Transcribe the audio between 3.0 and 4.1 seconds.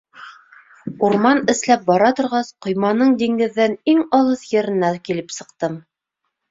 диңгеҙҙән иң